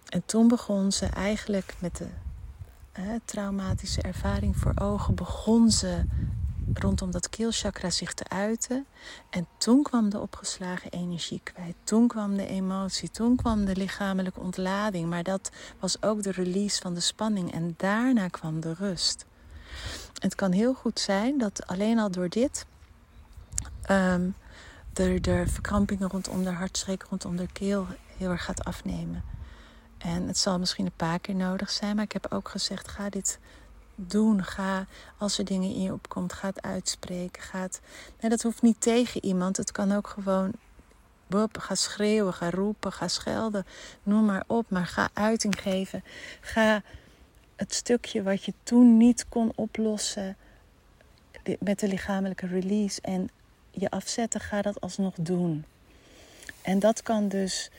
En 0.09 0.23
toen 0.27 0.49
begon 0.49 0.93
ze 0.93 1.07
eigenlijk 1.07 1.75
met 1.79 1.97
de 1.97 2.09
traumatische 3.25 4.03
ervaring 4.03 4.57
voor 4.57 4.73
ogen, 4.75 5.15
begon 5.15 5.71
ze 5.71 6.05
rondom 6.73 7.11
dat 7.11 7.29
keelchakra 7.29 7.91
zich 7.91 8.15
te 8.15 8.29
uiten. 8.29 8.87
En 9.31 9.47
toen 9.59 9.83
kwam 9.83 10.09
de 10.09 10.21
opgeslagen 10.21 10.91
energie 10.91 11.41
kwijt. 11.43 11.75
Toen 11.85 12.09
kwam 12.09 12.37
de 12.37 12.47
emotie. 12.47 13.11
Toen 13.11 13.37
kwam 13.37 13.65
de 13.65 13.77
lichamelijke 13.77 14.41
ontlading. 14.41 15.09
Maar 15.09 15.23
dat 15.23 15.51
was 15.81 16.03
ook 16.03 16.23
de 16.23 16.33
release 16.33 16.81
van 16.81 16.95
de 16.95 17.01
spanning. 17.01 17.53
En 17.53 17.75
daarna 17.77 18.29
kwam 18.29 18.61
de 18.61 18.75
rust. 18.75 19.25
Het 20.19 20.35
kan 20.35 20.53
heel 20.53 20.75
goed 20.75 21.01
zijn 21.01 21.39
dat 21.39 21.67
alleen 21.67 21.99
al 21.99 22.11
door 22.11 22.29
dit 22.29 22.67
um, 23.91 24.35
de, 24.93 25.21
de 25.21 25.45
verkrampingen 25.47 26.09
rondom 26.09 26.45
de 26.45 26.51
hartstreek, 26.51 27.03
rondom 27.03 27.37
de 27.37 27.49
keel 27.53 27.87
heel 28.17 28.31
erg 28.31 28.45
gaat 28.45 28.65
afnemen. 28.65 29.25
En 29.99 30.27
het 30.27 30.39
zal 30.39 30.59
misschien 30.59 30.87
een 30.87 30.93
paar 30.97 31.19
keer 31.19 31.35
nodig 31.35 31.71
zijn, 31.71 31.95
maar 31.95 32.05
ik 32.05 32.13
heb 32.13 32.33
ook 32.33 32.49
gezegd: 32.49 32.89
ga 32.89 33.09
dit 33.09 33.39
doen. 33.95 34.45
Ga, 34.45 34.87
als 35.19 35.39
er 35.39 35.45
dingen 35.45 35.75
in 35.75 35.83
je 35.83 35.93
opkomt, 35.93 36.33
ga 36.33 36.53
uitspreken. 36.55 37.43
Ga 37.43 37.69
nee, 38.21 38.31
dat 38.31 38.43
hoeft 38.43 38.63
niet 38.63 38.81
tegen 38.81 39.25
iemand. 39.25 39.57
Het 39.57 39.73
kan 39.73 39.93
ook 39.93 40.09
gewoon. 40.09 40.53
ga 41.53 41.75
schreeuwen, 41.75 42.33
ga 42.33 42.51
roepen, 42.51 42.93
ga 42.93 43.09
schelden. 43.09 43.67
Noem 44.03 44.25
maar 44.25 44.45
op, 44.47 44.71
maar 44.71 44.87
ga 44.87 45.09
uiting 45.13 45.61
geven. 45.61 46.05
Ga 46.41 46.83
het 47.57 47.75
stukje 47.75 48.23
wat 48.23 48.45
je 48.45 48.55
toen 48.63 48.97
niet 48.97 49.29
kon 49.29 49.53
oplossen 49.55 50.37
met 51.59 51.81
de 51.81 51.89
lichamelijke 51.89 52.47
release 52.47 53.01
en 53.01 53.31
je 53.71 53.91
afzetten, 53.91 54.41
ga 54.41 54.63
dat 54.63 54.81
alsnog 54.81 55.15
doen. 55.19 55.65
En 56.63 56.79
dat 56.79 57.03
kan 57.03 57.29
dus 57.29 57.71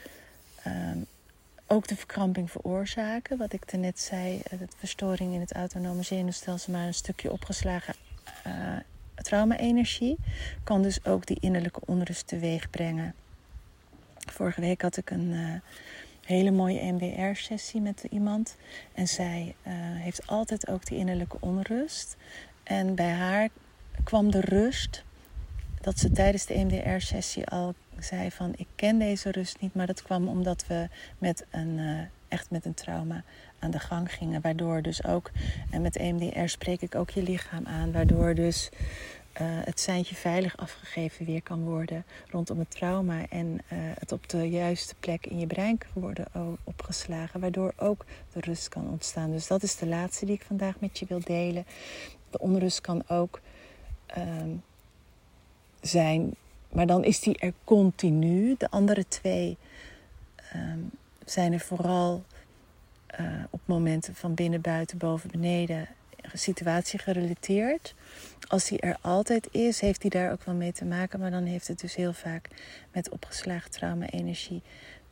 ehm, 0.63 0.97
ook 1.67 1.87
de 1.87 1.95
verkramping 1.95 2.51
veroorzaken. 2.51 3.37
Wat 3.37 3.53
ik 3.53 3.71
net 3.71 3.99
zei, 3.99 4.41
de 4.49 4.67
verstoring 4.77 5.33
in 5.33 5.39
het 5.39 5.53
autonome 5.53 6.03
zenuwstelsel, 6.03 6.73
maar 6.73 6.87
een 6.87 6.93
stukje 6.93 7.31
opgeslagen 7.31 7.95
uh, 8.47 8.53
trauma-energie. 9.15 10.17
Kan 10.63 10.81
dus 10.81 11.05
ook 11.05 11.25
die 11.25 11.37
innerlijke 11.39 11.81
onrust 11.85 12.27
teweeg 12.27 12.69
brengen. 12.69 13.13
Vorige 14.31 14.61
week 14.61 14.81
had 14.81 14.97
ik 14.97 15.09
een 15.09 15.31
uh, 15.31 15.53
hele 16.25 16.51
mooie 16.51 16.91
MBR-sessie 16.91 17.81
met 17.81 18.05
iemand. 18.09 18.55
En 18.93 19.07
zij 19.07 19.55
heeft 19.97 20.27
altijd 20.27 20.67
ook 20.67 20.85
die 20.85 20.97
innerlijke 20.97 21.37
onrust. 21.39 22.15
En 22.63 22.95
bij 22.95 23.11
haar 23.11 23.49
kwam 24.03 24.31
de 24.31 24.41
rust 24.41 25.03
dat 25.81 25.99
ze 25.99 26.11
tijdens 26.11 26.45
de 26.45 26.53
EMDR-sessie 26.53 27.47
al 27.47 27.73
zei 27.99 28.31
van 28.31 28.53
ik 28.55 28.67
ken 28.75 28.99
deze 28.99 29.31
rust 29.31 29.59
niet, 29.59 29.73
maar 29.73 29.87
dat 29.87 30.01
kwam 30.01 30.27
omdat 30.27 30.67
we 30.67 30.87
met 31.17 31.45
een, 31.49 31.77
uh, 31.77 31.99
echt 32.27 32.51
met 32.51 32.65
een 32.65 32.73
trauma 32.73 33.23
aan 33.59 33.71
de 33.71 33.79
gang 33.79 34.13
gingen. 34.13 34.41
Waardoor 34.41 34.81
dus 34.81 35.05
ook, 35.05 35.31
en 35.71 35.81
met 35.81 35.95
EMDR 35.95 36.47
spreek 36.47 36.81
ik 36.81 36.95
ook 36.95 37.09
je 37.09 37.23
lichaam 37.23 37.65
aan, 37.65 37.91
waardoor 37.91 38.35
dus 38.35 38.69
uh, 39.41 39.47
het 39.63 39.79
seintje 39.79 40.15
veilig 40.15 40.57
afgegeven 40.57 41.25
weer 41.25 41.41
kan 41.41 41.63
worden 41.63 42.05
rondom 42.29 42.59
het 42.59 42.71
trauma. 42.71 43.25
En 43.29 43.47
uh, 43.47 43.79
het 43.99 44.11
op 44.11 44.29
de 44.29 44.49
juiste 44.49 44.95
plek 44.99 45.25
in 45.25 45.39
je 45.39 45.47
brein 45.47 45.77
kan 45.77 46.01
worden 46.01 46.27
opgeslagen, 46.63 47.39
waardoor 47.39 47.73
ook 47.77 48.05
de 48.33 48.39
rust 48.39 48.69
kan 48.69 48.89
ontstaan. 48.89 49.31
Dus 49.31 49.47
dat 49.47 49.63
is 49.63 49.75
de 49.75 49.87
laatste 49.87 50.25
die 50.25 50.35
ik 50.35 50.41
vandaag 50.41 50.79
met 50.79 50.99
je 50.99 51.05
wil 51.05 51.19
delen. 51.23 51.65
De 52.29 52.39
onrust 52.39 52.81
kan 52.81 53.03
ook. 53.07 53.39
Uh, 54.17 54.23
zijn. 55.81 56.35
Maar 56.75 56.87
dan 56.87 57.03
is 57.03 57.19
die 57.19 57.37
er 57.37 57.53
continu. 57.63 58.55
De 58.57 58.69
andere 58.69 59.07
twee 59.07 59.57
ehm, 60.35 60.79
zijn 61.25 61.53
er 61.53 61.59
vooral 61.59 62.23
uh, 63.19 63.27
op 63.49 63.61
momenten 63.65 64.15
van 64.15 64.33
binnen, 64.33 64.61
buiten, 64.61 64.97
boven, 64.97 65.31
beneden 65.31 65.87
situatie 66.33 66.99
gerelateerd. 66.99 67.95
Als 68.47 68.67
die 68.67 68.79
er 68.79 68.97
altijd 69.01 69.47
is, 69.51 69.79
heeft 69.79 70.01
die 70.01 70.09
daar 70.09 70.31
ook 70.31 70.43
wel 70.43 70.55
mee 70.55 70.71
te 70.71 70.85
maken. 70.85 71.19
Maar 71.19 71.31
dan 71.31 71.43
heeft 71.43 71.67
het 71.67 71.79
dus 71.79 71.95
heel 71.95 72.13
vaak 72.13 72.47
met 72.91 73.09
opgeslagen 73.09 73.71
trauma-energie 73.71 74.61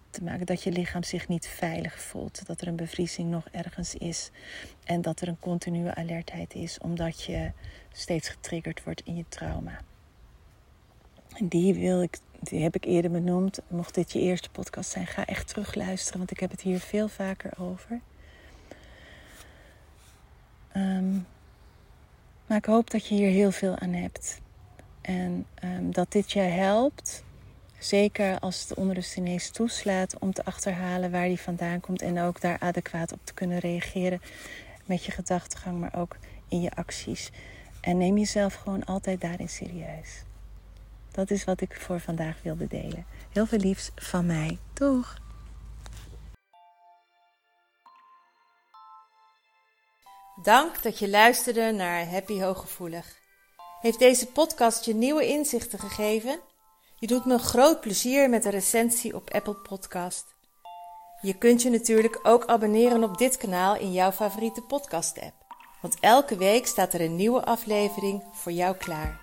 te 0.09 0.23
maken. 0.23 0.45
Dat 0.45 0.63
je 0.63 0.71
lichaam 0.71 1.03
zich 1.03 1.27
niet 1.27 1.47
veilig 1.47 2.01
voelt. 2.01 2.45
Dat 2.45 2.61
er 2.61 2.67
een 2.67 2.75
bevriezing 2.75 3.29
nog 3.29 3.47
ergens 3.51 3.95
is. 3.95 4.31
En 4.83 5.01
dat 5.01 5.21
er 5.21 5.27
een 5.27 5.39
continue 5.39 5.93
alertheid 5.93 6.53
is, 6.53 6.77
omdat 6.77 7.23
je 7.23 7.51
steeds 7.91 8.29
getriggerd 8.29 8.83
wordt 8.83 9.01
in 9.05 9.15
je 9.15 9.25
trauma. 9.29 9.79
Die, 11.39 11.73
wil 11.73 12.01
ik, 12.01 12.17
die 12.39 12.63
heb 12.63 12.75
ik 12.75 12.85
eerder 12.85 13.11
benoemd. 13.11 13.59
Mocht 13.67 13.95
dit 13.95 14.11
je 14.11 14.19
eerste 14.19 14.49
podcast 14.49 14.89
zijn, 14.89 15.07
ga 15.07 15.25
echt 15.25 15.47
terugluisteren, 15.47 16.17
want 16.17 16.31
ik 16.31 16.39
heb 16.39 16.51
het 16.51 16.61
hier 16.61 16.79
veel 16.79 17.07
vaker 17.07 17.51
over. 17.59 17.99
Um, 20.75 21.27
maar 22.45 22.57
ik 22.57 22.65
hoop 22.65 22.91
dat 22.91 23.07
je 23.07 23.15
hier 23.15 23.29
heel 23.29 23.51
veel 23.51 23.77
aan 23.77 23.93
hebt. 23.93 24.41
En 25.01 25.45
um, 25.63 25.91
dat 25.91 26.11
dit 26.11 26.31
je 26.31 26.39
helpt. 26.39 27.23
Zeker 27.79 28.39
als 28.39 28.67
de 28.67 28.75
onrust 28.75 29.53
toeslaat 29.53 30.19
om 30.19 30.33
te 30.33 30.45
achterhalen 30.45 31.11
waar 31.11 31.27
die 31.27 31.39
vandaan 31.39 31.79
komt. 31.79 32.01
En 32.01 32.19
ook 32.19 32.41
daar 32.41 32.59
adequaat 32.59 33.11
op 33.11 33.19
te 33.23 33.33
kunnen 33.33 33.59
reageren 33.59 34.21
met 34.85 35.03
je 35.05 35.11
gedachtegang, 35.11 35.79
maar 35.79 35.95
ook 35.95 36.17
in 36.47 36.61
je 36.61 36.71
acties. 36.71 37.31
En 37.81 37.97
neem 37.97 38.17
jezelf 38.17 38.53
gewoon 38.53 38.85
altijd 38.85 39.21
daarin 39.21 39.49
serieus. 39.49 40.23
Dat 41.13 41.31
is 41.31 41.43
wat 41.43 41.61
ik 41.61 41.75
voor 41.81 41.99
vandaag 41.99 42.41
wilde 42.43 42.67
delen. 42.67 43.05
Heel 43.31 43.45
veel 43.45 43.59
liefs 43.59 43.91
van 43.95 44.25
mij. 44.25 44.57
Doeg! 44.73 45.21
Dank 50.43 50.83
dat 50.83 50.99
je 50.99 51.09
luisterde 51.09 51.71
naar 51.71 52.09
Happy 52.09 52.41
Hooggevoelig. 52.41 53.17
Heeft 53.81 53.99
deze 53.99 54.27
podcast 54.27 54.85
je 54.85 54.95
nieuwe 54.95 55.27
inzichten 55.27 55.79
gegeven? 55.79 56.39
Je 56.95 57.07
doet 57.07 57.25
me 57.25 57.37
groot 57.37 57.81
plezier 57.81 58.29
met 58.29 58.45
een 58.45 58.51
recensie 58.51 59.15
op 59.15 59.29
Apple 59.29 59.55
Podcast. 59.55 60.25
Je 61.21 61.37
kunt 61.37 61.61
je 61.61 61.69
natuurlijk 61.69 62.19
ook 62.23 62.45
abonneren 62.45 63.03
op 63.03 63.17
dit 63.17 63.37
kanaal 63.37 63.75
in 63.75 63.91
jouw 63.91 64.11
favoriete 64.11 64.61
podcast-app. 64.61 65.33
Want 65.81 65.97
elke 65.99 66.37
week 66.37 66.67
staat 66.67 66.93
er 66.93 67.01
een 67.01 67.15
nieuwe 67.15 67.45
aflevering 67.45 68.23
voor 68.31 68.51
jou 68.51 68.75
klaar. 68.77 69.22